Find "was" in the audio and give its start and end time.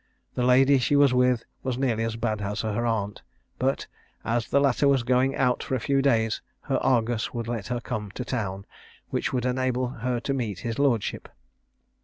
0.95-1.13, 1.61-1.77, 4.87-5.03